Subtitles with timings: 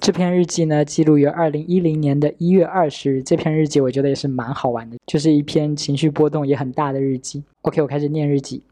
[0.00, 3.22] 这篇日记呢，记录于二零一零年的一月二十日。
[3.22, 7.42] 这篇日记我觉得也是蛮好玩的，就是一篇情绪波动也很大的日记。
[7.62, 8.62] OK，我开始念日记。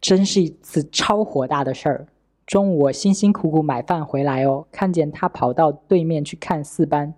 [0.00, 2.06] 真是一次超火大的事儿。
[2.46, 7.12] 中午我辛辛苦苦买饭回来哦，看见他跑到对面去看四班。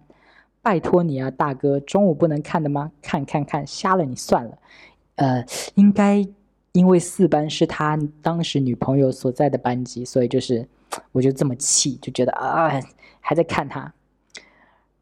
[0.62, 2.90] 拜托你啊，大哥，中午不能看的吗？
[3.02, 4.58] 看看看，瞎了你算了。
[5.16, 5.44] 呃，
[5.74, 6.26] 应该
[6.72, 10.66] 因为四班是他当时女朋友所在的班级，所以就是
[11.12, 12.70] 我就这么气，就觉得啊，
[13.20, 13.92] 还在看他。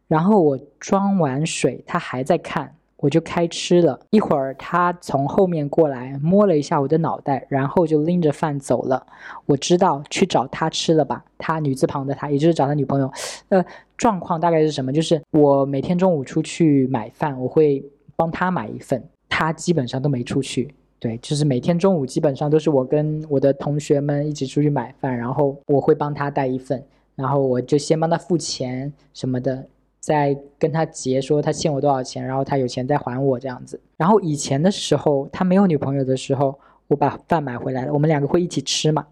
[0.08, 2.76] 然后我装完水，他还在看。
[2.98, 9.04] 我就开吃了一会儿，他从后面过来摸了一下我的脑袋，然后就拎着饭走了。
[9.44, 11.24] 我知道去找他吃了吧？
[11.36, 13.12] 他女字旁的他，也就是找他女朋友。
[13.48, 13.64] 呃，
[13.96, 14.92] 状况大概是什么？
[14.92, 20.72] 就是我每天中午出去买饭，我会帮他买一份，他基本上都没出去。
[21.02, 26.80] 对，就是每天中午基本上都是我跟我的同学们一起出去买饭，然后我会帮他带一份，
[27.16, 29.66] 然后我就先帮他付钱什么的。
[29.98, 33.80] 在跟他结说他欠我多少钱，然后他有钱再还我这样子。
[33.96, 39.04] 然后以前的时候，他没有女朋友的时候，我把饭买回来了，我们两个会一起吃嘛。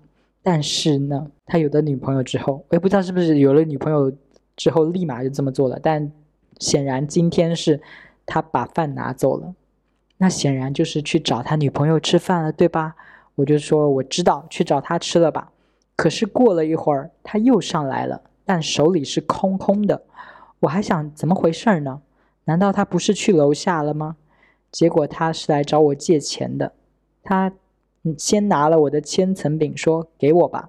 [0.44, 4.12] 但是呢，他有了女朋友之后，我也不知道是不是有了女朋友
[4.54, 5.76] 之后立马就这么做了。
[5.82, 6.10] 但
[6.58, 7.80] 显然今天是
[8.26, 9.54] 他把饭拿走了，
[10.22, 12.94] 那显然就是去找他女朋友吃饭了，对吧？
[13.36, 15.50] 我就说我知道，去找他吃了吧。
[15.96, 20.02] 可是过了一会儿，他又上来了，但手里是空空的。
[20.60, 22.02] 我还想怎么回事呢？
[22.44, 24.16] 难道他不是去楼下了吗？
[24.70, 26.74] 结果他是来找我借钱的。
[27.22, 27.50] 他
[28.18, 30.68] 先拿了我的千层饼，说给我吧。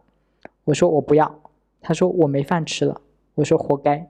[0.63, 1.41] 我说我不要。
[1.81, 3.01] 他说我没饭吃了。
[3.35, 4.09] 我说活该。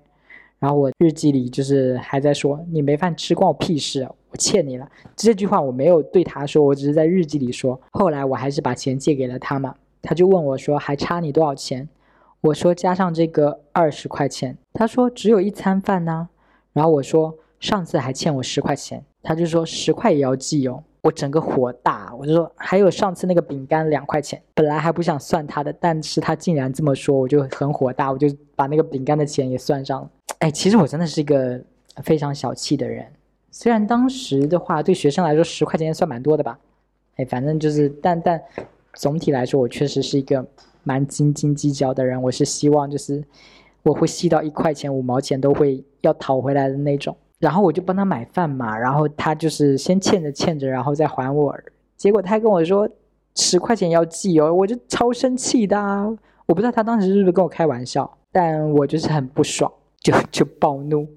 [0.60, 4.90] 然后我日记里就是还在说你没饭吃关我屁事，我欠你了。
[5.16, 7.80] 这句话我没有对他说，我只是在日记里说。
[7.92, 9.76] 后来我还是把钱借给了他嘛。
[10.02, 11.88] 他就问我说还差你多少钱？
[12.42, 16.28] 我说加上这个二十块钱，他说只有一餐饭呢。
[16.74, 20.84] 然后我说上次还欠我十块钱，他就说十块也要记哦。
[21.04, 30.10] 我整个火大，我就说还有上次那个饼干两块钱，本来还不想算他的，但是他竟然这么说，我就很火大，我就把那个饼干的钱也算上了。
[30.40, 31.60] 哎，其实我真的是一个
[32.04, 33.06] 非常小气的人，
[33.52, 36.58] 虽然当时的话对学生来说十块钱算蛮多的吧，
[37.18, 38.42] 哎，反正就是，但但
[38.94, 40.44] 总体来说，我确实是一个。
[40.84, 43.24] 蛮斤斤计较的人，我是希望就是
[43.84, 47.16] 我会细到一块钱五毛钱都会要讨回来的那种。
[47.38, 51.56] 然后我就帮他买饭嘛，然后他就是先欠着欠着，然后再还我。
[51.98, 52.90] 结果他跟我说
[53.36, 55.78] 十块钱要记哦，我就超生气的。
[56.48, 61.08] 我不知道他当时是不是跟我开玩笑，但我就是很不爽，就就暴怒。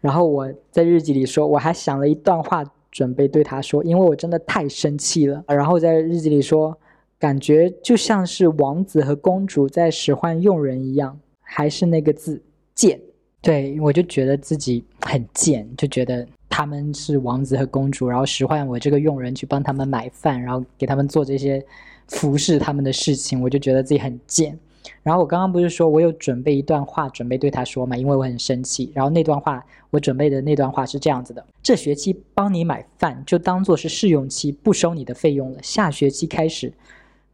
[0.00, 5.44] 然后我在日记里说，我还想了一段话准备对他说，因为我真的太生气了。
[5.48, 6.76] 然后在日记里说。
[7.18, 12.42] 感觉就像是王子和公主在使唤佣人一样，还是那个字
[12.74, 13.00] 贱。
[13.40, 21.64] 对我就觉得自己很贱，就觉得他们是王子和公主，然后使唤我这个佣人去帮他们买饭，然后给他们做这些
[22.08, 24.56] 服侍他们的事情，我就觉得自己很贱。
[25.02, 28.90] 然后我刚刚不是说我有准备一段话准备对他说嘛，因为我很生气。
[28.94, 35.58] 然后那段话我准备的那段话是这样子的：这学期帮你买饭就当做是试用期，不收你的费用了。
[35.62, 36.72] 下学期开始。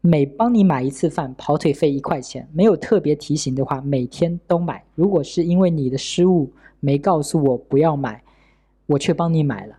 [0.05, 2.45] 每帮你买一次饭，跑腿费一块钱。
[2.51, 4.83] 没有特别提醒的话，每天都买。
[4.95, 8.21] 如果是因为你的失误没告诉我不要买，
[8.85, 9.77] 我却帮你买了，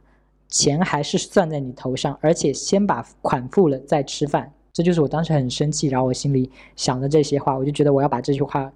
[0.49, 4.51] 钱还是算在你头上，而且先把款付了再吃饭。
[4.75, 8.71] 这就是我当时很生气，然后我心里想的这些话，我就觉得我要把这句话、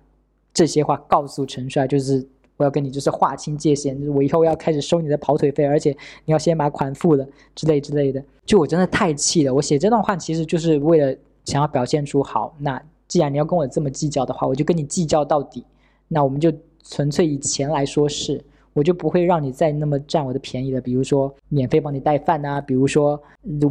[0.54, 2.26] 这些话告诉陈帅，就是
[2.56, 5.90] 我要跟你就是划清界限，我以后要开始收你的跑腿费，而且
[6.24, 8.24] 你要先把款付了之类之类的。
[8.46, 11.14] 就我真的太气了，我写这段话其实就是为了。
[11.44, 15.64] 想要表现出好，那既然你要跟我这么计较的话，我就跟你计较到底。
[16.06, 16.52] 那我们就
[16.84, 18.44] 纯粹以钱来说事，
[18.78, 20.80] 我就不会让你再那么占我的便宜了。
[20.80, 23.20] 比如说免费帮你带饭啊，比如说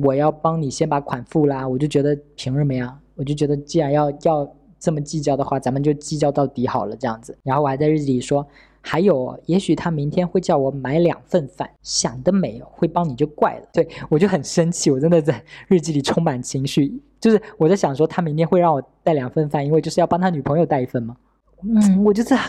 [0.04, 2.94] 我要帮你先把款付啦，我就觉得凭什么呀？
[3.16, 7.38] 我就觉得既然要要这么计较的话，咱们就计较到底好了，这样子。
[7.44, 8.46] 然后我还在日记里说。
[8.80, 13.68] 还有，也许他明天会叫我买两份饭，想得美，会帮你就怪了。
[13.74, 21.18] 对我就很生气，我真的在日记里充满情绪，就是我在想说，他明天会让我带两份饭，因为就是要帮他女朋友带一份嘛。
[21.64, 22.40] 嗯，我就在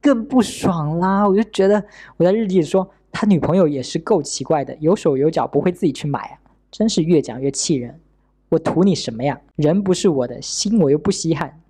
[0.00, 1.84] 更不爽啦，我就觉得
[2.16, 6.38] 我在日记里说他女朋友也是够奇怪的，有手有脚不会自己去买啊，
[6.70, 7.98] 真是越讲越气人。
[8.50, 9.38] 我图你什么呀？
[9.56, 11.60] 人不是我的，心我又不稀罕。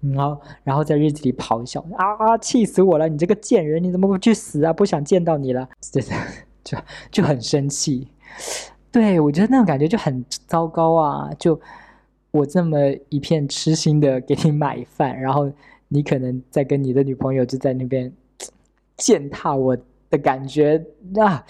[0.00, 2.36] 然后，然后在日记里咆哮啊！
[2.38, 3.08] 气死我了！
[3.08, 4.72] 你这个贱人，你怎么不去死啊？
[4.72, 6.00] 不想见到你了， 就
[6.62, 6.78] 就
[7.10, 8.08] 就很生气。
[8.90, 11.30] 对我觉得那种感觉就很糟糕啊！
[11.38, 11.58] 就
[12.30, 12.78] 我这么
[13.08, 15.50] 一片痴心的给你买饭，然后
[15.96, 18.12] 你可能在跟你的女朋友就在那边
[18.98, 19.74] 践踏我
[20.10, 20.84] 的感觉
[21.18, 21.42] 啊，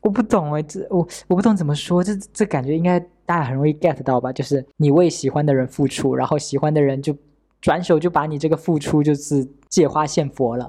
[0.00, 4.32] 我不懂哎，这我我不懂怎么说，这这感觉应该大家很容易 get 到吧？
[4.32, 7.16] 就是你为喜欢的人付出，然后喜欢的人就
[7.60, 10.68] 转手就把你这个付出就是借花献佛了，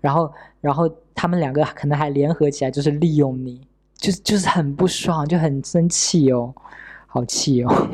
[0.00, 3.64] 然后然后他们两个可能还联合起来就是利用你，
[3.94, 6.52] 就是就是很不爽，就很生气哦，
[7.06, 7.88] 好气哦。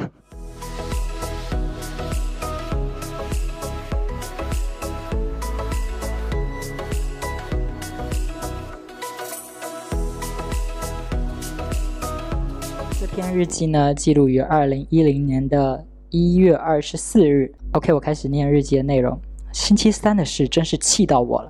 [13.33, 17.53] 日记呢，记录于二零一零年的一月二十四日。
[17.73, 19.19] OK，我开始念日记的内容。
[19.53, 21.49] 星期三的事真是气到我了。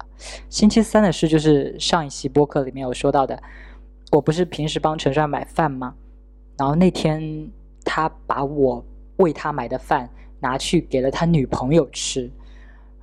[0.48, 3.40] 星期三的事就是上一期播客里面有说到的。
[4.10, 5.94] 我不是平时帮陈帅买饭吗？
[6.56, 7.48] 然后那天
[7.84, 8.84] 他把我
[9.18, 10.08] 为他买的饭
[10.40, 12.30] 拿去给了他女朋友吃，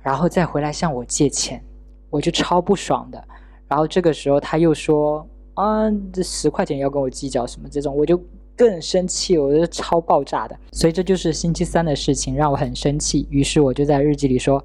[0.02, 1.62] 然后再回来向我借钱，
[2.10, 3.22] 我就超不爽的。
[3.66, 8.20] 然后这个时候他又说啊，这十块钱要跟我计较什么这种，我就。
[8.56, 13.26] 更生气，我觉得超爆炸的，所以这就是星期三的事情让我很生气。
[13.30, 14.64] 于是我就在日记里说，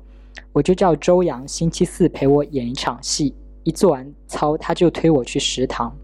[0.51, 3.33] 我就叫周洋星期四陪我演一场戏。
[3.63, 5.95] 一做完操，他就推我去食堂，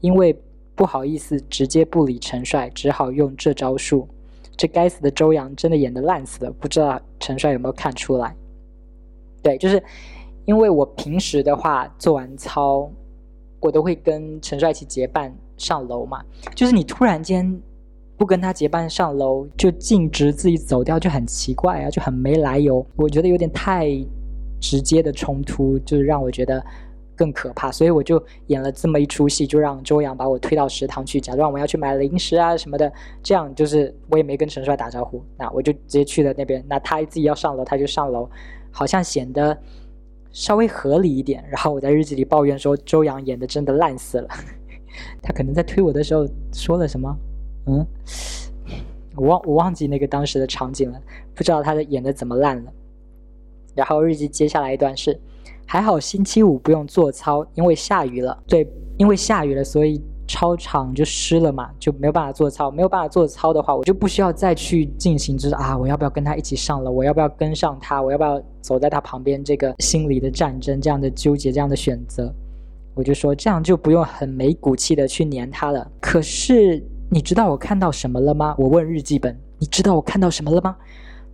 [0.00, 0.36] 因为
[0.74, 4.06] 不好意思直接不理陈帅，只好用这招数。
[4.56, 8.34] 这该死的周洋真的演的烂死了，不知道陈帅有没有看出来？
[9.40, 9.82] 对，就是
[10.44, 12.90] 因为我平时的话做完操，
[13.60, 15.32] 我都会跟陈帅一起结伴。
[15.58, 16.24] 上楼嘛，
[16.54, 17.60] 就是你突然间
[18.16, 22.84] 不跟他结伴上楼，就径直自己走掉，就很奇怪啊，就很没来由。
[22.96, 23.88] 我觉得有点太
[24.60, 26.64] 直接的冲突，就是让我觉得
[27.14, 27.70] 更可怕。
[27.70, 32.92] 所以我就演了这么一出戏，就让周洋把我推到食堂去，假装我要去买零食啊什么的。
[33.22, 36.64] 这样就是我也没跟陈帅打招呼，那我就直接去了那边。
[36.68, 38.28] 那他自己要上楼，他就上楼，
[38.72, 39.56] 好像显得
[40.32, 41.44] 稍微合理一点。
[41.48, 44.28] 然后我在日记里抱怨说，周洋演的真的烂死了。
[45.22, 47.16] 他可能在推我的时候说了什么？
[47.66, 47.86] 嗯，
[49.14, 51.00] 我忘我忘记那个当时的场景了，
[51.34, 52.72] 不知道他的演的怎么烂了。
[53.74, 55.18] 然后日记接下来一段是，
[55.66, 58.36] 还好星期五不用做操，因为下雨了。
[58.46, 58.66] 对，
[58.96, 62.70] 因为下雨了，所以操场就湿了嘛，就没有办法做操。
[62.70, 66.90] 没有办法做操的话，我就不需要再去进行，就是啊，我要不要跟他一起上了？
[66.90, 68.02] 我要不要跟上他？
[68.02, 69.44] 我要不要走在他旁边？
[69.44, 72.34] 这个心理的战争，这样的纠结，这样的选择。
[72.98, 75.88] 我就说这样就不用很没骨气的去黏他了。
[76.00, 78.56] 可是你知道我看到什么了吗？
[78.58, 80.76] 我问日记本，你知道我看到什么了吗？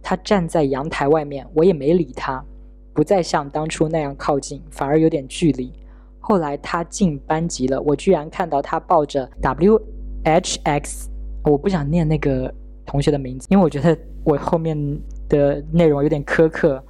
[0.03, 2.45] 他站在阳台外面，我也没理他，
[2.93, 5.73] 不再像当初那样靠近，反而有点距离。
[6.21, 9.81] 后来他进班级了，我居然看到他抱着 W
[10.25, 11.09] H X，
[11.45, 12.53] 我不想念那个
[12.85, 14.77] 同学的名字，因为我觉得我后面
[15.31, 16.85] 的内容有点苛刻，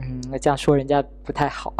[0.00, 1.72] 嗯，这样说人家不太好。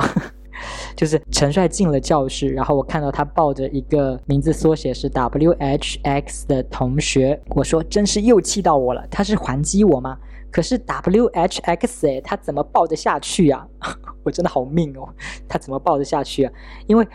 [0.97, 10.17] 就是陈帅进了教室，然后我看到他抱着一个名字缩写是 W H X 的同学，我说真是又气到我了，他是还击我吗？
[10.51, 13.67] 可是 W H X 哎，他怎么抱得下去呀？
[14.23, 15.09] 我真的好命哦，
[15.49, 16.53] 他怎么抱得下去啊？
[16.87, 17.06] 因为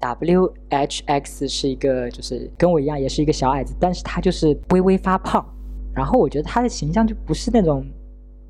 [0.00, 5.44] W H X 是一个就是跟我一样也是一个小矮子，但是他就是微微发胖，
[5.94, 7.84] 然后我觉得他的形象就不是那种。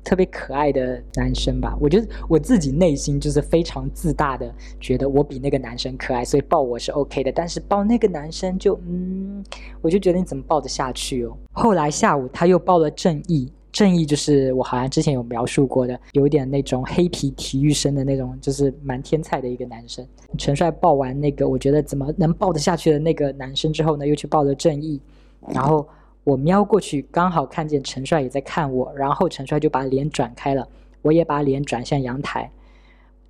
[0.05, 7.31] 特别可爱的男生吧，我觉得我自己内心就是非常自大的，觉得我比那个男生可爱，所以抱我是 OK 的。
[7.31, 9.43] 但是抱那个男生就，嗯，
[9.81, 11.35] 我就觉得你怎么抱得下去哦？
[11.51, 20.05] 后来下午他又抱了正义，正义就是我好像之前有描述过的，有点那种黑皮体育生的那种，就是蛮天才的一个男生。
[20.37, 25.01] 陈帅抱完那个我觉得怎么能抱得下去的那个男生之后呢，又去抱了正义，
[25.47, 25.87] 然后。
[26.25, 30.67] 我瞄过去，刚好看见陈帅也在看我，然后陈帅就把脸转开了，
[31.03, 32.51] 我也把脸转向阳台。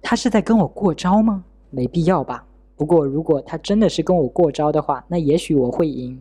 [0.01, 1.43] 他是在跟我过招吗？
[1.69, 2.45] 没必要吧。
[2.77, 6.17] 不过如果他真的是跟我过招的话，那也许我会赢，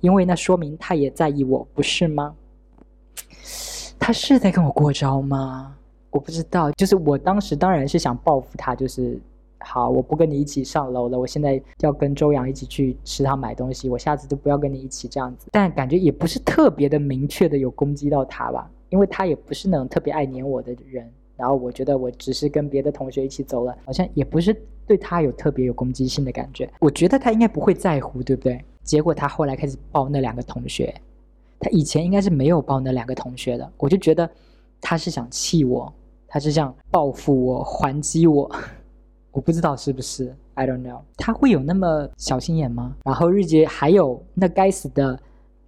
[0.00, 2.34] 因为那说明他也在意我，不是吗？
[3.98, 5.76] 他是在跟我过招吗？
[6.10, 9.20] 我不知道，就是我当时当然是想报复他，就是。
[9.60, 11.18] 好，我不跟你一起上楼了。
[11.18, 13.88] 我现在要跟周洋一起去食堂买东西。
[13.88, 15.48] 我下次就不要跟你一起这样子。
[15.50, 21.10] 但感觉也不是特别的明确的有攻击到他吧，因为他也不是那种特别爱黏我的人。
[21.36, 24.54] 然后我觉得我只是跟别的同学一起走了，好像也不是
[24.86, 26.70] 对他有特别有攻击性的感觉。
[26.78, 28.64] 我觉得他应该不会在乎，对不对？
[28.84, 30.94] 结果他后来开始抱那两个同学，
[31.58, 33.72] 他以前应该是没有抱那两个同学的。
[33.78, 34.30] 我就觉得
[34.80, 35.92] 他是想气我，
[36.28, 38.48] 他是想报复我，还击我。
[39.34, 42.94] 我不知道是不是，I don't know，他会有那么小心眼吗？
[43.04, 45.18] 然后日结还有那该死的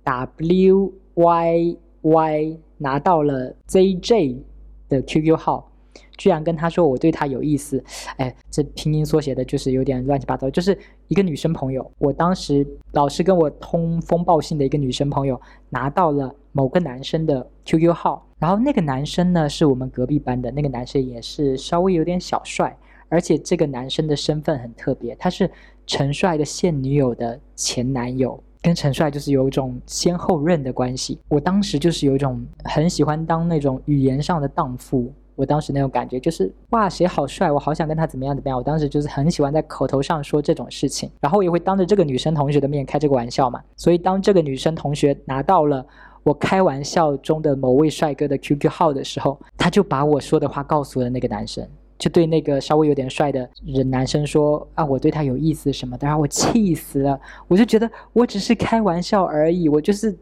[0.05, 4.43] W Y Y 拿到了 Z J
[4.89, 5.69] 的 QQ 号。
[6.17, 7.83] 居然跟他说我对他有意思，
[8.17, 11.91] 哎，这拼音缩写的就是有点乱七八糟，就是一个女生朋友。
[11.99, 22.75] 我当时老师跟我通风报信的一个女生朋友拿到了某个男生的 QQ 号，然后那个男生呢是我们隔壁班的那个男生，也是稍微有点小帅，
[23.09, 25.51] 而且这个男生的身份很特别，他是
[25.87, 31.19] 陈帅的现女友的前男友，跟陈帅就是有一种先后任的关系。
[31.29, 35.13] 我当时就是有一种很喜欢当那种语言上的荡妇。
[35.37, 38.57] 我当时那种感觉就是哇，谁好帅，我好想跟他怎么样怎么样。
[38.57, 43.63] 我当时就是很喜欢在口头上说这种事情，然后也会当着这个女生同学的面开这个玩笑嘛。
[43.77, 45.87] 所以当这个女生同学拿到了
[46.23, 51.69] 我开玩笑中的某位帅哥的 QQ 号的时候，他就把我说的话告诉了那个男生，
[51.99, 56.07] 就对那个稍微有点帅的人男生说啊，我对他有意思什么的。
[56.07, 60.17] 然后我气死了，我就觉得我只是开玩笑而已，我就是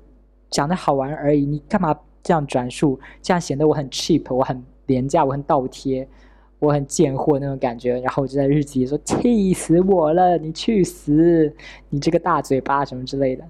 [0.50, 4.62] 讲的好玩而已，你干嘛这样转述，这样显得我很 cheap，我很。
[4.86, 6.06] 廉价，我很倒贴，
[6.58, 11.50] 我很贱货那种感觉，然后我就在日记里说：“气死我了，你去死，
[11.88, 13.42] 你这个大嘴巴什么之类的。”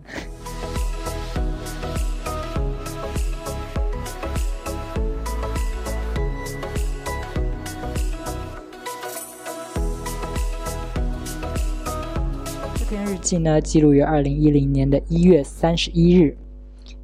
[13.24, 16.36] 记呢，记录于二零一零年的一月三十一日，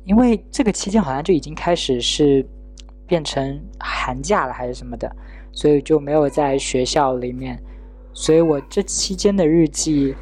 [0.04, 2.46] 因为这个期间好像就已经开始是。
[3.10, 5.10] 变成寒假了还是什么的，
[5.50, 7.60] 所以就没有在学校里面。
[8.12, 10.14] 所以我这期间的日记，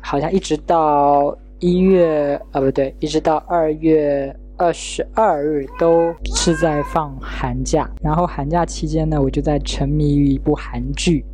[0.00, 7.90] 好像一直到一月啊，不对，一直到二月二十二日都是在放寒假。
[8.00, 11.24] 然后寒假期间呢，我就在沉迷于一部韩剧，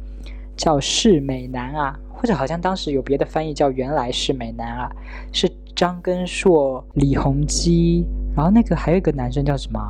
[0.56, 4.90] 叫《是美男啊》，或者好像当时有别的翻译叫《原来是美男啊》，
[5.36, 8.04] 是张根硕、李弘基，
[8.36, 9.80] 然后那个还有一个男生叫什么？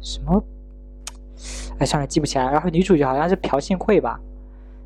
[0.00, 0.42] 什么？
[1.78, 2.44] 哎，算了，记不起来。
[2.44, 4.20] 然后女主角好像是朴信惠吧？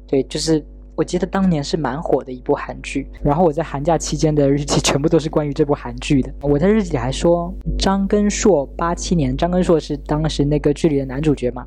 [0.06, 0.64] 对，就是
[0.94, 3.08] 我记得当年是蛮火的一部韩剧。
[3.22, 6.32] 然后我在寒假期间的日记全部都是关于这部韩剧的。
[6.42, 11.66] 我在日记里还说，张根硕八七年，张根硕是当时那个剧里的男主角嘛？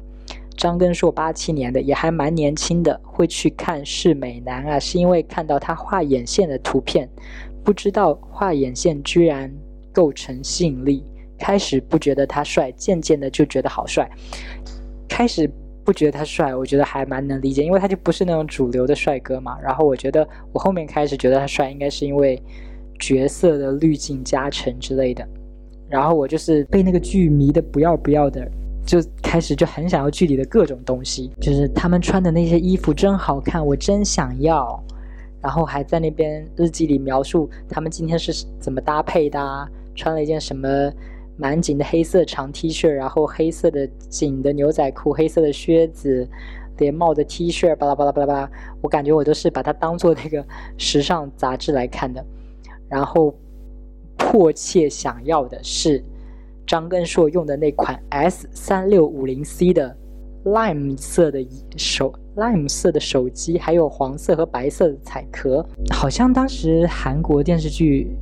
[0.58, 3.00] 张根硕八七年的，也还蛮年轻的。
[3.04, 7.08] 会去看是美男啊，是因为看到他画眼线的图片，
[7.64, 9.50] 不知道画眼线居然
[9.94, 11.04] 构成吸引力。
[11.40, 14.10] 开始不觉得他帅，渐渐的就觉得好帅。
[15.08, 15.50] 开始
[15.86, 19.58] 不觉得他帅，我觉得还蛮能理解，因为他就不是那种主流的帅哥嘛。
[19.62, 22.42] 然后我觉得我后面开始觉得他帅，应该是因为
[23.00, 25.28] 角色的滤镜加成之类的。
[25.88, 28.46] 然后我就是被那个剧迷的不要不要的，
[28.88, 34.84] 就开始就很想要剧里的各种东西，就是他们穿的那些衣服真好看，我真想要。
[35.40, 40.68] 然后还在那边日记里描述他们今天是怎么搭配的，穿了一件什么。
[41.40, 46.28] 蛮紧的黑色长 T 恤，然后黑色的紧的牛仔裤，黑色的靴子，
[46.80, 48.52] 连帽的 T 恤，巴拉巴拉巴拉巴拉。
[48.82, 50.44] 我感觉我都是把它当做那个
[50.80, 52.26] 时尚杂志来看的。
[52.90, 53.32] 然后
[54.18, 56.04] 迫切想要的是
[56.68, 59.98] 张根硕用的那款 S 三六五零 C 的
[60.46, 61.44] lime 色的
[61.78, 65.66] 手 lime 色的手机，还有黄色和白色的彩壳。
[65.90, 68.16] 好像当时韩国电视剧。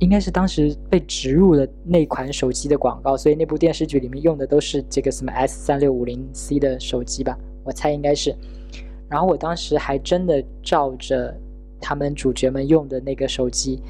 [0.00, 7.38] 应该是当时被植入了那款手机的广告，所以那部电视剧里面用的都是这个什么 S 三六五零 C 的手机吧？
[7.62, 8.34] 我猜应该是。
[9.08, 11.32] 然后我当时还真的照着
[11.80, 13.80] 他们主角们用的那个手机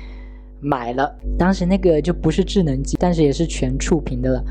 [0.64, 1.14] 买了。
[1.38, 4.44] 当时那个就不是智能机，但是也是全触屏的了，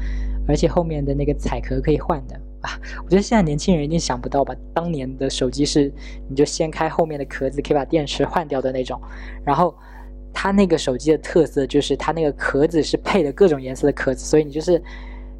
[0.47, 2.79] 而且后面的那个彩壳可以换的啊！
[3.03, 4.55] 我觉得现在年轻人一定想不到吧？
[4.73, 5.91] 当年的手机是
[6.29, 9.01] 你就掀开后面的壳子，可以把电池换掉的那种，
[9.43, 9.75] 然后。
[10.35, 14.81] 它那个手机的特色就是它那个壳子是配的各种颜色的壳子，所以你就是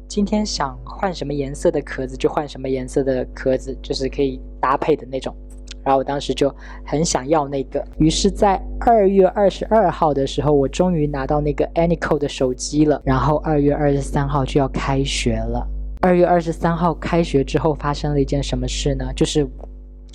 [0.06, 5.34] 今天想换什么颜色的壳子就换什么颜色的壳子，就是可以搭配的那种。
[5.82, 6.54] 然后我当时就
[6.84, 13.00] 很想要那个，于是，在二月二十二号的时候，我终于拿到那个 Anyco 的手机了。
[13.04, 15.66] 然后二月二十三号就要开学了。
[16.00, 19.12] 二月二十三号开学之后发生了一件什么事呢？
[19.14, 19.48] 就是。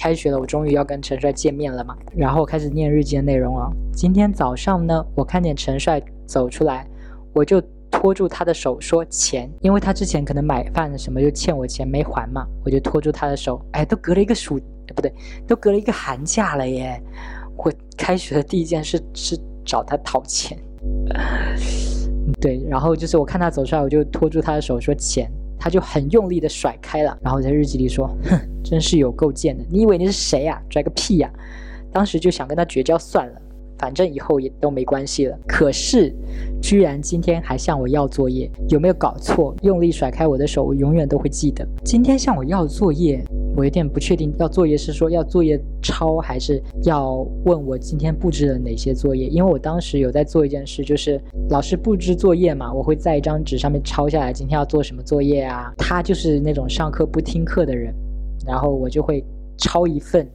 [0.02, 1.94] 开学了，我终于要跟陈帅见面了嘛。
[2.16, 3.70] 然后开始念日记的内容了。
[3.92, 6.88] 今天早上呢，我看见陈帅走出来，
[7.34, 13.62] 我就拖住他的手说钱，因为他之前可能买饭什么就欠我钱没还嘛，我就拖住他的手。
[13.74, 14.58] 哎，都隔了一个暑，
[14.94, 15.14] 不对，
[15.48, 17.02] 都隔了一个寒假了耶。
[17.58, 20.58] 我开学的第一件事是找他讨钱。
[22.40, 25.30] 对，然后就是我看他走出来，我就拖住他的手说钱。
[25.62, 29.66] 他就很用力的甩开了，然后在日记里说：“哼，真是有够贱的！
[29.70, 30.58] 你以为你是谁呀？
[30.70, 31.30] 拽个屁呀！”
[31.92, 33.42] 当时就想跟他绝交算了，
[33.80, 35.40] 反正以后也都没关系了。
[35.48, 36.14] 可是，
[36.62, 39.56] 居然今天还向我要作业，有没有搞错？
[39.64, 41.66] 用力甩开我的手，我永远都会记得。
[41.84, 43.24] 今天向我要作业，
[43.56, 49.28] 我有点不确定，要作业是说要作业抄，还是要问我今天布置了哪些作业？
[49.28, 51.20] 因为我当时有在做一件事，就是
[51.50, 55.74] 老师布置作业嘛，我会在一张纸上面抄下来今天要做什么作业啊。
[55.78, 57.94] 他就是那种上课不听课的人，
[58.46, 59.24] 然后我就会
[59.58, 60.28] 抄一份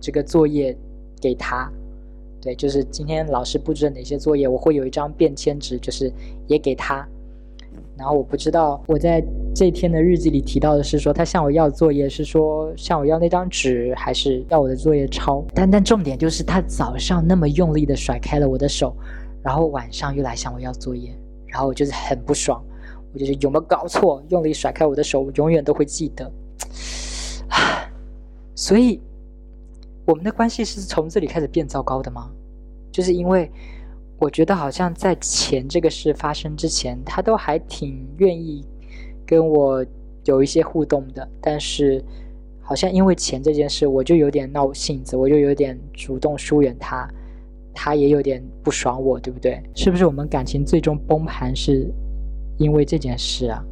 [0.00, 0.76] 这个作业
[1.20, 1.70] 给他。
[2.42, 6.12] 对，就是今天老师布置了哪些作业，我会有一张便签纸，就是
[6.48, 7.06] 也给他。
[7.96, 9.22] 然后我不知道我在
[9.54, 15.44] 这天的日记里提到的是说他向我要作业，是说向我要那张纸，还是要我的作业抄？
[15.54, 18.92] 但但重点就是他早上那么用力的甩开了我的手，
[19.40, 22.60] 然后晚上又来向我要作业，然后我就是很不爽，
[23.14, 24.20] 我就是有没有搞错？
[24.30, 26.28] 用力甩开我的手，我永远都会记得。
[28.56, 29.00] 所以。
[30.04, 32.30] 我们的关系是从这里开始变糟糕的吗？
[32.90, 33.50] 就是因为
[34.18, 38.64] 我觉得好像在钱这个事发生之前，他都还挺愿意
[39.26, 39.84] 跟我
[40.24, 41.28] 有一些互动的。
[41.40, 42.04] 但是
[42.60, 47.08] 好像因为钱这件事，我就有点闹性子，我就有点主动疏远他，
[47.72, 49.62] 他也有点不爽我，对不对？
[49.74, 51.90] 是不是我们感情最终崩盘是
[52.58, 53.64] 因为这件事啊？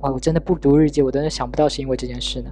[0.00, 2.50] 哇，我真的不读日记，我真的想不到是因为这件事呢。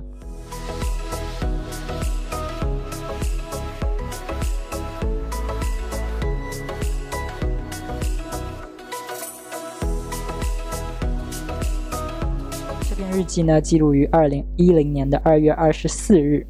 [13.11, 16.47] 日记呢，记录于二零一零年的二月二十四日。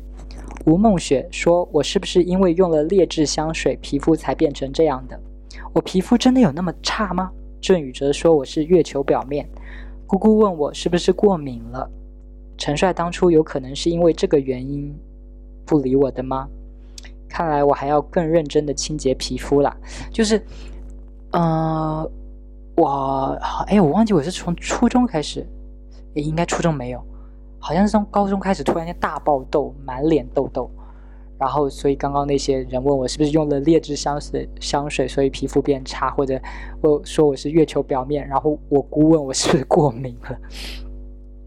[0.67, 5.19] 吴梦雪说：“我是不是因为用了劣质香水，皮肤才变成这样的？
[5.73, 9.49] 我皮肤真的有那么差吗？”郑宇哲说：“我是月球表面。”
[10.07, 11.89] 姑姑问我是不是过敏了？
[12.57, 14.93] 陈帅当初有可能是因为这个原因
[15.65, 16.49] 不理我的吗？
[17.29, 19.75] 看来我还要更认真的清洁皮肤了。
[20.11, 20.43] 就是，
[21.31, 22.11] 呃，
[22.75, 23.39] 我
[23.69, 25.47] 哎，我忘记我是从初中开始。
[26.15, 27.01] 应该初中没有，
[27.59, 30.71] 好像是从高中开始突然间大爆痘，满脸痘痘，
[31.39, 36.41] 然后所以刚刚那些人问我是不是用了劣质香水，香水所以皮肤变差，或者
[36.83, 40.37] 我说我是月球表面，然后我姑问我是不是过敏了。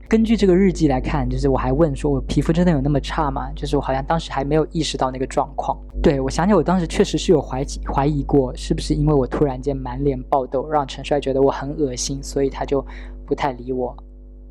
[0.07, 3.49] 根据这个日记来看，就是我还问说我皮肤真的有那么差吗？
[3.55, 5.77] 就是我好像当时还没有意识到那个状况。
[6.03, 12.85] 对我想起我当时确实是有怀疑怀疑过，是不是因为我突然间满脸爆痘，让陈帅觉得我很恶心，所以他就
[13.25, 13.95] 不太理我。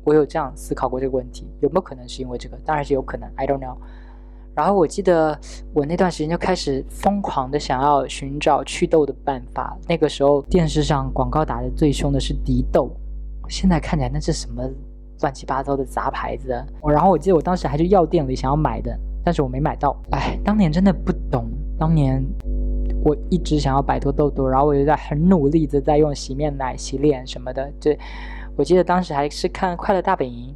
[0.03, 2.57] 我有这样思考过这个问题，有没有可能是因为这个？
[2.65, 3.75] 当然是有可能，I don't know。
[4.53, 5.39] 然后我记得
[5.73, 9.77] 我那段时间就开始疯狂的想要寻找祛痘的办法。
[9.87, 12.91] 那个时候电视上广告打的最凶的是迪痘，
[13.47, 14.61] 现在看起来那是什么
[15.21, 16.49] 乱七八糟的杂牌子。
[16.83, 19.95] 然后我记得我当时还去药店里想要买的，但是我没买到。
[20.11, 21.47] 哎，当年真的不懂，
[21.79, 22.21] 当年
[23.05, 27.95] 我一直想要摆脱痘痘，然后我就在很努力的在用洗面奶洗脸什么的，就。
[28.61, 30.49] 我记得当时还是看《快乐大本营》，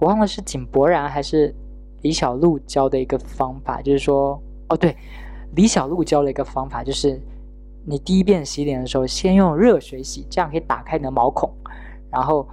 [0.00, 1.54] 我忘了是井柏然还是
[2.02, 4.96] 李小璐教的一个方法，就是说，哦对，
[5.54, 7.20] 李小璐教了一个方法，就是
[7.86, 11.48] 你第一遍洗脸的时候，先用热水洗，这样可以打开你的毛孔，
[12.10, 12.44] 然后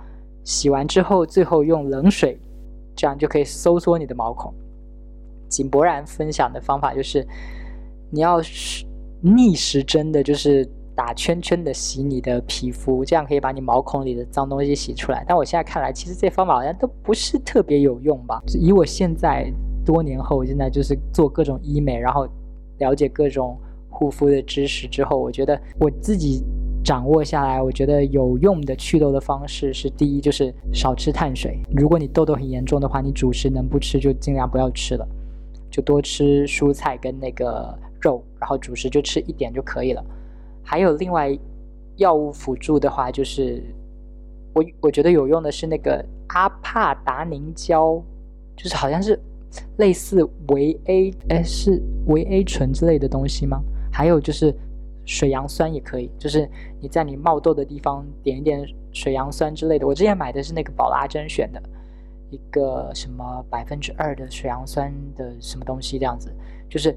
[0.44, 2.40] 洗完之后，最后用冷水，
[2.96, 4.54] 这样就可以收缩你的毛孔。
[5.50, 7.26] 井柏然分享的方法就是，
[8.12, 8.40] 你要
[9.22, 10.70] 逆时针的，就是。
[10.98, 15.24] 打圈圈的洗你的皮肤，这样可以把你毛孔里的脏东西洗出来。
[15.28, 18.42] 但我现在看来，其实这方法好像都不是特别有用吧？
[18.60, 19.48] 以我现在
[19.86, 22.28] 多年后，现在就是做各种医美，然后
[22.80, 23.56] 了解各种
[23.92, 26.44] 护肤的知识之后，我觉得我自己
[26.84, 31.60] 掌握下来，我觉得有用的祛痘的方式是：第一，就是少吃碳水。
[31.76, 35.08] 如果你痘痘很严重的话，你主食能不吃就尽量不要吃了，
[35.70, 40.04] 就多吃蔬菜跟那个肉，然后主食就吃一点就可以了。
[40.70, 41.34] 还有另外
[41.96, 43.64] 药物辅助的话，就是
[44.54, 48.04] 我我觉得有用的是那个阿帕达宁胶，
[48.58, 49.18] 就是好像是
[49.78, 53.64] 类似维 A，哎是维 A 醇之类的东西吗？
[53.90, 54.54] 还有就是
[55.06, 56.46] 水杨酸也可以，就是
[56.82, 59.88] 你在你冒痘的地方点一点水杨酸之类的。
[59.88, 61.64] 我之前买的是那个宝拉珍选的
[62.30, 66.30] 一个什么百分之二的水杨酸的什么东西这样子，
[66.70, 66.94] 就是。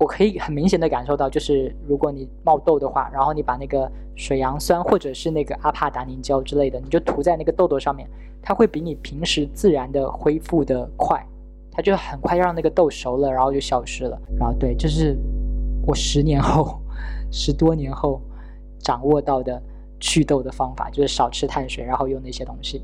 [0.00, 3.86] 我可以很明显的感受到，就是如果你冒痘的话，然后你把那个
[4.16, 8.08] 水杨酸或者是那个阿帕达凝胶之类的，你就涂在那个痘痘上面，
[8.40, 11.22] 它会比你平时自然的恢复的快，
[11.70, 14.18] 它就很快让那个痘熟了，然后就消失了。
[14.38, 15.18] 然后对，这是
[15.86, 16.80] 我十年后、
[17.30, 18.22] 十多年后
[18.78, 19.62] 掌握到的
[20.00, 22.82] 祛痘的方法，就是少吃碳水，然后用那些东西。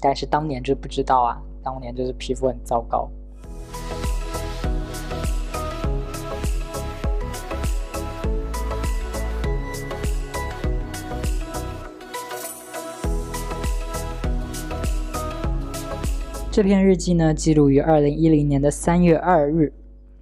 [0.00, 3.06] 但是当年就不知道啊，当年就是皮肤很糟糕。
[16.52, 19.72] 这篇日记呢，记录于二零一零年的三月二日，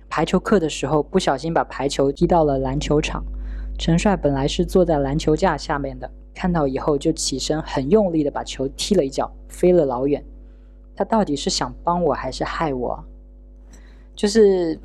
[0.08, 3.20] 排球课的时候不小心把排球踢到了篮球场。
[3.76, 10.24] 陈帅本来是坐在篮球架下面的，看到以后就起身，很用力的把球踢了一脚，飞了老远。
[10.94, 13.04] 他到底是想帮我还是害我？
[14.14, 14.78] 就是，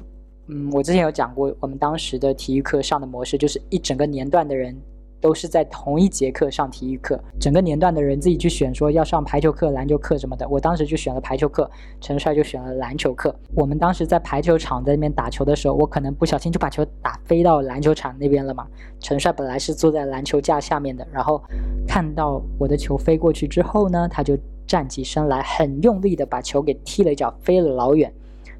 [0.47, 4.75] 嗯，我之前有讲过，我们当时的体育课上的模式就是一整个年段的人。
[5.25, 10.47] 都是在同一节课上体育课，整个年段的人自己去选说要上排球课、篮球课什么的。
[10.47, 11.67] 我当时就选了排球课，
[11.99, 13.35] 陈帅就选了篮球课。
[13.55, 18.67] 我们当时在排球场在那边打球的时候，我可能不小心就把球打飞到篮球场那边了嘛。
[18.99, 21.41] 陈帅本来是坐在篮球架下面的，然后
[21.87, 28.13] 看到我的球飞过去之后呢，他就站起身来，很用力的把球给踢了一脚，飞了老远。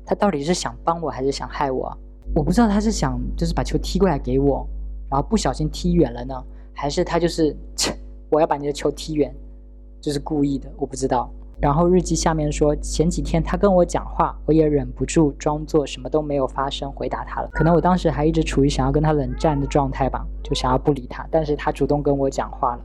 [0.03, 1.95] 他到底是想帮我还是想害我？
[2.33, 4.67] 我不知道他是想就是把球踢过来给我，
[5.11, 6.33] 然后不小心踢远了呢。
[6.75, 7.55] 还是他就是，
[8.29, 9.33] 我要把你的球踢远，
[10.01, 11.31] 就是故意的，我不知道。
[11.61, 17.49] 然后日记下面说，前几天他跟我讲话，我也忍不住装作什么都没有发生，回答他了。
[17.53, 21.25] 可能我当时还一直处于想要跟他冷战的状态吧，就想要不理他。
[21.31, 22.83] 但是他主动跟我讲话了，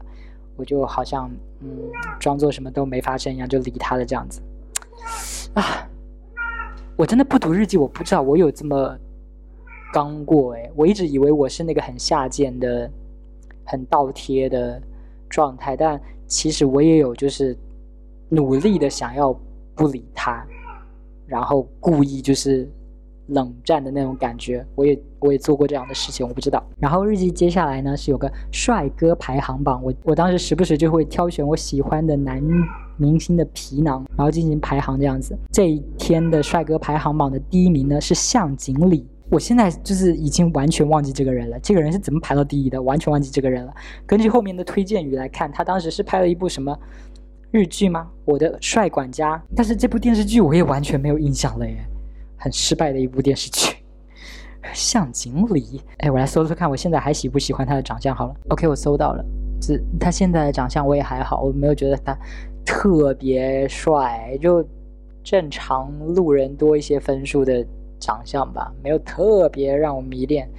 [0.55, 1.67] 我就好像嗯，
[2.17, 4.41] 装作什么都没发生一样，就理他了这样子。
[5.53, 5.85] 啊，
[6.95, 8.97] 我真的不读日记，我不知道我有这么
[9.91, 12.89] 刚过哎，我一直以为我是那个很下贱的。
[13.63, 14.81] 很倒贴的
[15.29, 17.57] 状态，但其实我也有就是
[18.29, 19.33] 努力的想要
[19.75, 20.45] 不理他，
[21.25, 22.69] 然后故意就是
[23.27, 24.65] 冷战的那种感觉。
[24.75, 26.63] 我也我也做过这样的事情，我不知道。
[26.79, 32.41] 然后日记接下来呢是有个帅哥排行榜，我我当时时不时就会挑选我喜欢的男
[32.97, 35.37] 明星的皮囊，然后进行排行这样子。
[35.51, 39.05] 这一天的帅哥排行榜的第一名呢是向井理。
[39.31, 42.81] 我现在就是已经完全忘记这个人了，这个人是怎么排到第一的？
[42.81, 43.73] 完全忘记这个人了。
[44.05, 46.77] 根据后面的推荐语来看，他当时是拍了一部什么
[47.49, 48.09] 日剧吗？
[48.25, 49.41] 我的帅管家。
[49.55, 51.77] 但是这部电视剧我也完全没有印象了耶，
[52.35, 53.77] 很失败的一部电视剧。
[54.73, 58.13] 向井理，哎，我来搜搜看，我现在还喜不喜欢他的长相？
[58.13, 59.25] 好了，OK，我搜到了，
[59.61, 62.13] 这他现在的长相我也还好，我没有觉得他
[62.65, 64.61] 特别帅，就
[65.23, 67.65] 正常路人多一些分数的。
[68.01, 70.49] 长相吧，没有特别让我迷恋。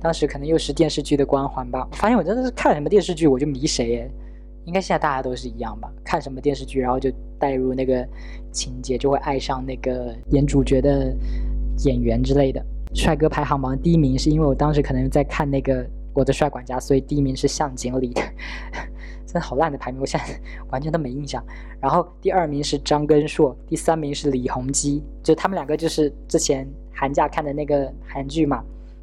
[0.00, 1.86] 当时可能又是电视剧的光环吧。
[1.90, 4.10] 我发现我真的是看什么电视剧我就迷谁耶。
[4.64, 5.92] 应该现在大家都是一样吧？
[6.04, 8.06] 看什么电视剧，然后就带入那个
[8.52, 11.12] 情节，就会爱上那个演主角的
[11.84, 12.64] 演员之类的。
[12.94, 15.84] 帅哥排行榜第一名是因为我当时可能在看那个
[16.14, 18.22] 《我的帅管家》，所以第一名是向井理的。
[19.26, 21.44] 真的好烂的排名，我现在完全都没印象。
[21.80, 26.68] 然后第二名是张根硕，第三名是李弘基，就他们两个就是之前。
[26.92, 28.62] 寒假看的那个韩剧嘛，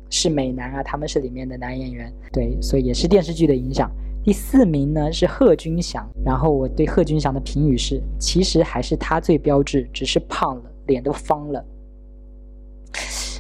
[0.10, 3.92] 是美男啊，他们是里面的男演员，对，所以也是电视剧的影响。
[4.24, 11.66] 第四名呢是贺军翔，然后我对贺军翔的评语是，其实还是他最标致，只是胖了，脸都方了。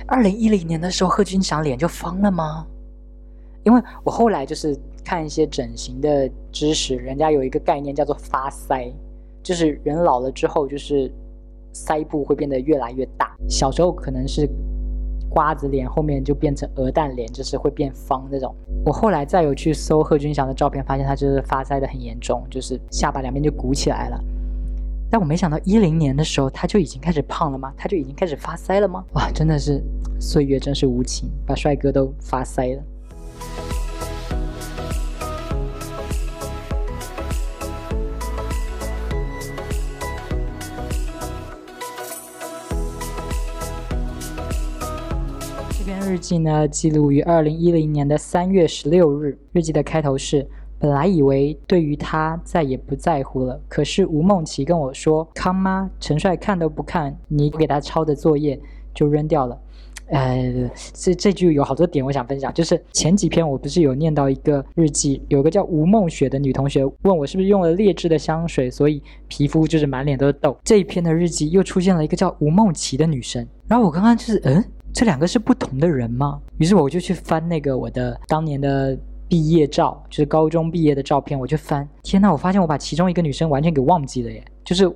[0.08, 2.66] 二零一零年的时候，贺军翔脸就方了吗？
[3.64, 8.92] 因为我后来就是看一些整形的知识，人家有一个概念叫做发腮，
[9.44, 11.12] 就是人老了之后就是。
[11.74, 14.50] 腮部会变得越来越大，小时候可能是
[15.30, 18.54] 瓜子脸，后面就变成鹅蛋脸，就是会变方那种。
[18.86, 24.24] 我后来再有去搜贺军翔的照片，发现他就是发腮的很严重，就是下巴两边就鼓起来了。
[25.12, 27.74] 但我没想到一零年的时候他就已经开始胖了吗？
[27.76, 29.04] 他就已经开始发腮了吗？
[29.14, 29.84] 哇，真的是
[30.20, 32.84] 岁月真是无情，把帅哥都发腮了。
[46.10, 49.38] 日记呢，记录于二零一零年的三月十六日。
[49.52, 50.44] 日记的开头是：
[50.80, 58.60] 本来以为对于他再也不在乎了，可是吴梦琪跟我说：“康妈，陈帅看都不看你给他抄的作业，
[58.92, 59.56] 就扔掉了。”
[60.10, 70.58] 呃，这这句有好多点我想分享，就是前几篇我不是有念到一个日记，有个叫吴梦雪的女同学问我是不是用了劣质的香水，所以皮肤就是满脸都是痘。
[70.64, 74.66] 这一篇的日记又出现了一个叫吴梦琪的女生，然后我刚刚就是嗯。
[74.94, 76.40] 这两个是不同的人吗？
[76.58, 78.98] 于是我就去翻那个我的当年的
[79.28, 81.88] 毕业照，就是高中毕业的照片，我就翻。
[82.04, 84.44] 天呐，我发现我把其中一个女生完全给忘记了耶！
[84.66, 84.88] 就是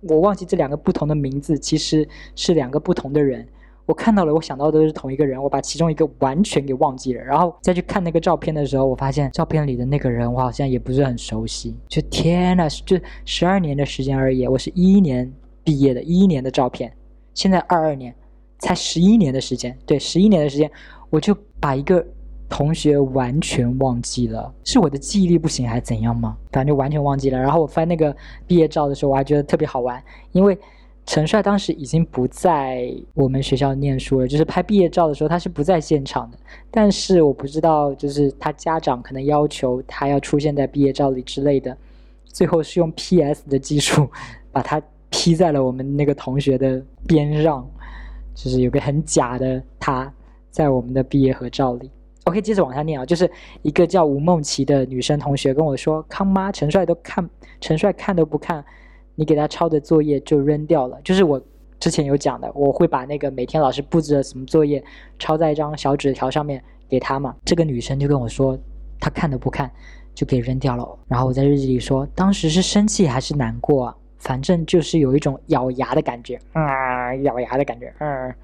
[0.00, 3.46] 我忘记这两个不同的名字其实是两个不同的人。
[3.84, 7.22] 我看到了，我想到的都是同一个人，我把其中一个完全给忘记了。
[7.22, 11.76] 然后再去看那个照片的时候，我发现照片里的那个人我好像也不是很熟悉。
[11.86, 16.92] 就天呐，就十二年的时间而已，我是一一年毕业的，一一年的照片，
[17.34, 18.12] 现在二二年。
[18.58, 20.70] 才十一年的时间，对，十一年的时间，
[21.10, 22.04] 我就把一个
[22.48, 26.36] 同学完全忘记了，是我的记忆力不行还是怎样吗？
[26.52, 27.38] 反正就完全忘记了。
[27.38, 28.14] 然后我翻那个
[28.46, 30.56] 毕业照的时候，我还觉得特别好玩，因为
[31.04, 36.38] 陈帅当时已经不在我们学校念书了，就是拍毕业照的时候他是不在现场的。
[36.70, 41.76] 但是我不知道，就是他家长可能要求他要出现在毕业照里之类的，
[42.24, 44.08] 最后是用 PS 的技术
[44.50, 47.68] 把他 P 在了我们那个同学的边上，
[48.36, 50.12] 就是有个很假的他
[50.50, 51.90] 在我们的毕业合照里。
[52.24, 53.30] OK，接着往下念啊，就是
[53.62, 57.28] 一个叫吴梦琪的女生同学跟我说：“康妈，陈帅都看，
[57.60, 58.64] 陈帅看都不看，
[59.14, 61.40] 你给他抄的作业就扔掉了。”就是我
[61.78, 64.84] 之前有讲的，我会把那个每天老师布置的什么作业
[65.18, 67.34] 抄在一张小纸条上面给他嘛。
[67.44, 68.58] 这个女生就跟我说，
[69.00, 69.70] 她看都不看
[70.12, 70.98] 就给扔掉了。
[71.06, 73.96] 然后我在日记里说，当时是生气还是难过啊？
[74.18, 78.34] 反正就是有一种咬牙的感觉，啊，咬牙的感觉，嗯，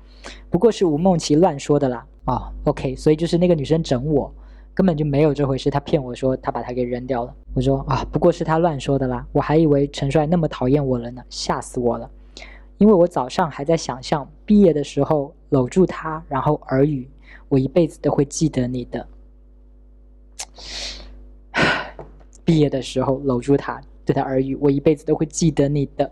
[0.51, 2.07] 不过是吴梦琪乱说的啦。
[2.25, 4.33] 啊，OK，所以就是那个女生整我，
[4.75, 7.35] 根本就没有这回事，她骗我说她把它给扔掉了。
[7.53, 12.09] 我说啊，不过是她乱说的啦，我还以为陈帅那么讨厌我了呢，吓死我了。
[12.79, 17.09] 因为我早上还在想象毕业的时候搂住他，然后耳语，
[17.49, 19.07] 我一辈子都会记得你的。
[22.45, 26.11] 毕业的时候搂住他，对他耳语，我一辈子都会记得你的。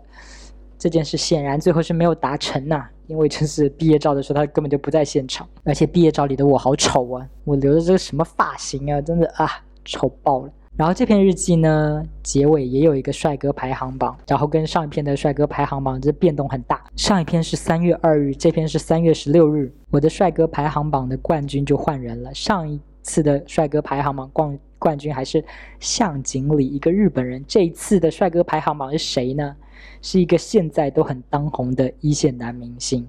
[0.77, 9.47] 这件事显然最后是没有达成呐，因为这是毕业照的时候，他根本就不在现场，而且毕业照里的我好丑啊，我留的这个什么发型啊，真的啊，
[9.85, 10.51] 丑爆了。
[10.75, 25.45] 然后这篇日记呢，结尾也有一个帅哥排行榜，然后跟上一篇的帅哥排行榜这变动很大，上一篇是三月二日，这篇是三月十六日，我的帅哥排行榜的冠军就换人了，上一次的帅哥排行榜冠冠军还是
[25.79, 29.55] 向井里一个日本人，这一次的帅哥排行榜是谁呢？
[30.01, 33.07] 是一个现在都很当红的一线男明星，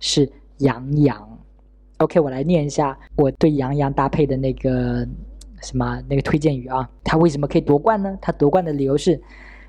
[0.00, 0.26] 是
[0.58, 1.38] 杨洋。
[1.98, 5.06] OK，我来念一下我对杨洋搭配的那个
[5.60, 6.88] 什么那个推荐语啊。
[7.04, 8.18] 他为什么可以夺冠呢？
[8.20, 9.20] 他夺冠的理由是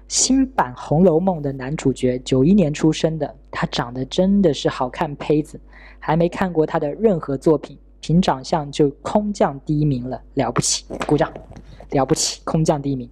[0.08, 5.60] 新版《红楼梦》的男主角，九一年出生的，他长得真的是好看胚子，
[6.00, 11.32] 还没看过他的任何作品，凭长相就空降第一名了，了不起，鼓掌，
[11.92, 13.10] 了不起，空降第一名。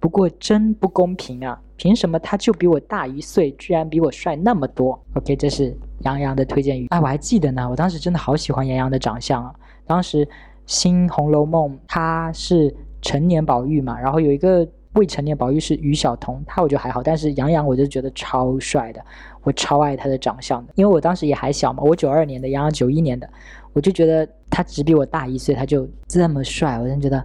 [0.00, 1.60] 不过真不公平啊！
[1.76, 6.86] 凭什么他就比我大一岁，居然比我帅那么多？OK，这是杨洋的推荐语。
[6.88, 9.54] 哎，我还记得呢，我当时真的好喜欢杨洋的长相啊。
[9.86, 10.26] 当时
[10.64, 19.00] 新《红楼梦》他是成年宝玉嘛，然后有一个未成年宝玉是于晓彤，他我觉得还好，但是杨洋我就觉得超帅的，
[19.42, 20.72] 我超爱他的长相的。
[20.74, 23.28] 因为我当时也还小嘛，我九二年的，杨洋九一年的，
[23.72, 27.24] 我就觉得他只比我大一岁，他就这么帅，我真觉得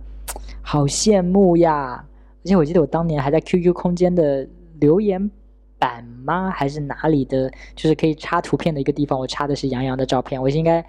[0.62, 2.06] 好羡慕呀。
[2.44, 4.48] 而且我记得我当年还在 QQ 空间的
[4.80, 5.32] 留言
[5.80, 6.52] 板吗？
[6.52, 7.52] 还是哪里的？
[7.76, 10.40] 就是可以插图片的一个地方，我插的是杨洋的照片。
[10.40, 10.86] 我应该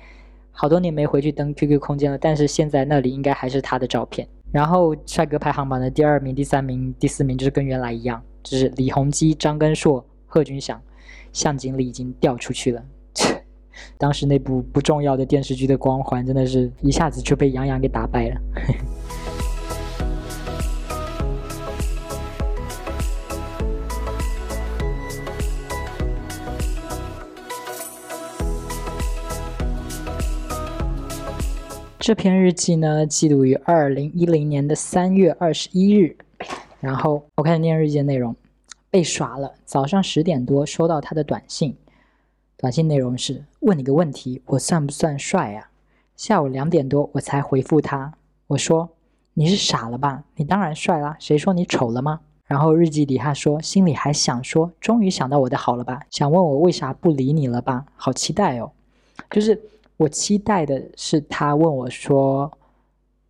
[0.51, 4.29] 好多年没回去登 QQ 空间了，但是现在那里应该还是他的照片。
[4.53, 10.81] 然后帅哥排行榜的第二名、第三名、第四名就是跟原来一样，就是李弘基、张根硕、贺军翔、
[11.33, 12.83] 向经理已经掉出去了。
[13.99, 18.41] 当时那部不重要的电视剧的光环，真的是一下子就被杨洋给打败了。
[32.07, 36.16] 这篇日记呢，记录于二零一零年的三月二十一日。
[36.79, 38.37] 然后我开始念日记的内容，
[38.92, 39.53] 被耍了。
[39.64, 41.77] 早上十点多收到他的短信，
[42.57, 45.69] 短信内容是问你个问题：我算不算帅呀？
[46.14, 48.14] 下午两点多我才回复他，
[48.47, 48.88] 我说
[49.35, 50.23] 你是傻了吧？
[50.37, 52.21] 你当然帅啦，谁说你丑了吗？
[52.45, 55.99] 然后日记里他说心里还想说，终于想到我的好了吧？
[56.11, 57.85] 想问我为啥不理你了吧？
[57.97, 58.71] 好期待哦，
[59.29, 59.61] 就是。
[59.97, 62.51] 我期待的是他问我说：“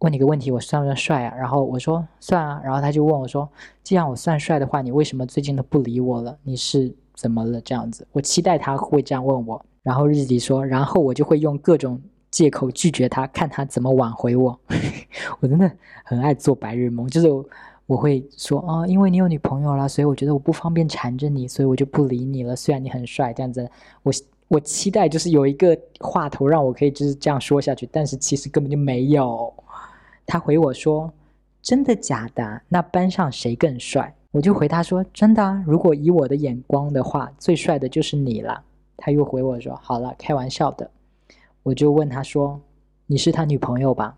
[0.00, 3.48] 问你个问题，我算不算帅啊？”然后我说：“算啊。”然后他就问我说
[3.84, 6.36] ：“既然我算帅的话，你为什么最近都不理我了？
[6.42, 9.64] 你是怎么了？”这样子，我期待他会这样问我。
[9.82, 12.02] 然后日记说：“然后我就会用各种
[12.32, 14.58] 借口拒绝他，看他怎么挽回我。
[15.38, 15.70] ”我真的
[16.04, 17.28] 很爱做白日梦，就是
[17.86, 22.56] 我会说：“啊，因为你有女朋友了，所以我觉得我不方便缠着你，所以我就不理你了。
[22.56, 23.70] 虽然你很帅，这样子
[24.02, 24.12] 我。”
[24.48, 29.52] 我期待就是有一个话头让我可以就是这样说下去，但是其实根本就没有。
[30.24, 31.12] 他回我说
[31.62, 32.62] ：“真的假的？
[32.68, 38.62] 那班上谁更帅？”我就回他说：“真的啊，如果以我的眼光的话，最帅的就是你了。”
[38.96, 40.88] 他又回我说：“好了，开玩笑的。”
[41.64, 42.60] 我就问他说
[43.06, 44.16] ：“你是他女朋友吧？”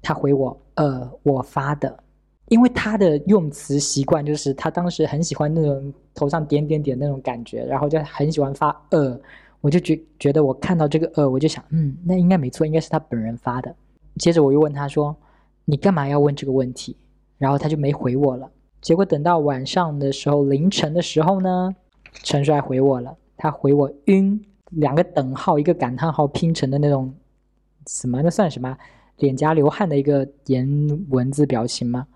[0.00, 2.02] 他回我：“呃，我发的。”
[2.48, 9.20] 因为他的用词习惯就是他当时很喜欢那种头上点点点那种感觉，然后就很喜欢发呃。
[9.60, 13.74] 我就觉觉得我看到这个呃，我就想，嗯，那应该没错，应该是他本人发的。
[14.16, 15.14] 接着我又问他说
[15.64, 16.96] ：“你干嘛要问这个问题？”
[17.38, 18.50] 然后他就没回我了。
[18.80, 21.74] 结果等到晚上的时候，凌晨的时候呢，
[22.22, 27.14] 陈帅回我了，他回我晕，两个等号，一个感叹号拼成的那种，
[27.86, 28.76] 什么那算什么？
[29.18, 30.66] 脸颊流汗的一个颜
[31.10, 32.06] 文字表情吗？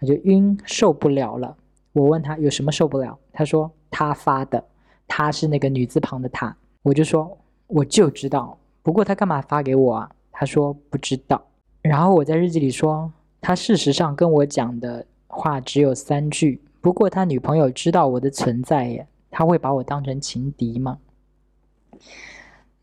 [0.00, 1.54] 他就晕，受不了了。
[1.92, 4.64] 我问他有什么受不了，他说他发的，
[5.06, 6.56] 他是那个女字旁的他。
[6.82, 7.36] 我就说
[7.66, 10.10] 我就知道，不过他干嘛发给我啊？
[10.32, 11.44] 他说不知道。
[11.82, 16.62] 然后我在日记里说，他事实上跟我讲的话只有三句。
[16.80, 20.98] 不过他女朋友知道我的存在耶，他会把我当成情敌吗？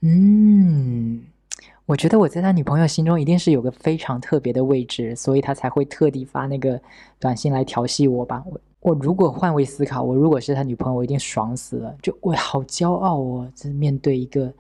[0.02, 1.24] 嗯，
[1.86, 6.80] 我觉得我在他女朋友心中一定是有个非常特别的位置，所以他才会特地发那个
[7.20, 8.44] 短信来调戏我吧。
[8.86, 11.96] 我如果换位思考，我如果是他女朋友，我一定爽死了。
[12.04, 14.54] 就我好骄傲哦，就是面对一个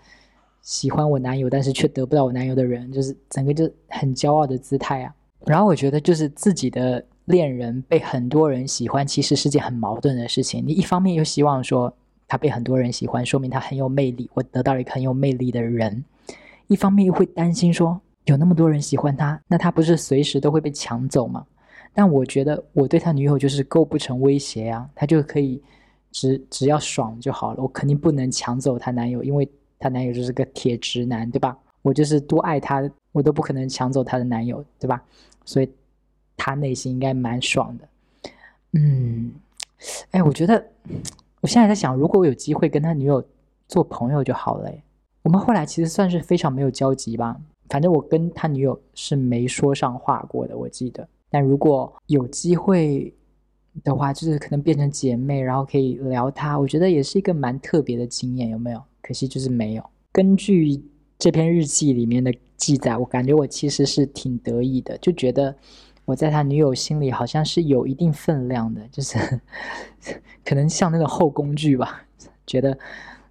[0.61, 5.13] 喜欢我男友但是却得不到我男友的人，就是整个就很骄傲的姿态啊。
[5.45, 7.03] 然后我觉得就是自己的。
[7.25, 10.63] 恋人被很多人喜欢，其实是件很矛盾的事情。
[10.63, 11.91] 你一方面又希望说
[12.27, 16.03] 他被很多人喜欢，说明他很有魅力，我得到了一个很有魅力的人；
[16.67, 21.43] 一方面又会担心说有那么多人喜欢他，那他不是随时都会被抢走吗？
[21.95, 25.59] 但我觉得我对他女友就是构不成威胁啊，他就可以
[26.11, 27.63] 只只要爽就好了。
[27.63, 31.57] 我肯定不能抢走他男友，因为他男友就是个铁直男，对吧？
[31.81, 35.03] 我就是多爱他，我都不可能抢走他的男友，对吧？
[35.43, 35.69] 所以。
[36.37, 37.87] 他内心应该蛮爽的，
[38.73, 39.31] 嗯，
[40.11, 40.63] 哎，我觉得
[41.39, 43.23] 我现在在想，如果我有机会跟他女友
[43.69, 44.69] 做朋友就好了。
[45.23, 51.07] 我们后来其实算是非常没有交集吧，反正我跟他女友是没说上话过的，我记得。
[51.35, 53.13] 但如果有机会
[53.83, 58.81] 的话，就是可能变成姐妹，然后可以聊他，我觉得也是一个蛮特别的经验，有没有？
[59.01, 59.83] 可惜就是没有。
[60.13, 60.81] 根据
[61.19, 65.53] 这篇日记里面的记载，我感觉我其实是挺得意的，就觉得。
[66.05, 69.17] 我在他女友心里好像是有一定分量的，就是
[70.45, 72.05] 可能像那个后宫剧吧。
[72.45, 72.77] 觉得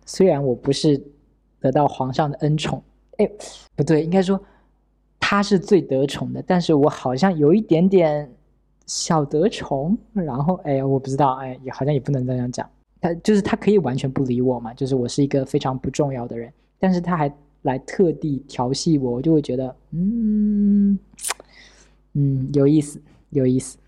[0.05, 1.01] 虽然我不是
[1.61, 2.83] 得到皇上的恩宠，
[3.19, 3.31] 哎，
[3.77, 4.43] 不对，应该说
[5.27, 8.31] 他是最得宠的，但是我好像有一点点
[8.85, 9.97] 小得宠。
[10.13, 12.69] 然后，哎呀，我不知道，哎，也好像也不能这样讲。
[13.01, 20.99] 他就是他可以完全不理我嘛，就是我是一个非常不重要的人，但是他还来特地调戏我，我就会觉得，嗯。
[22.13, 23.79] 嗯，有意思，有意思。